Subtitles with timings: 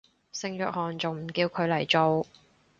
[0.33, 2.25] 聖約翰仲唔叫佢嚟做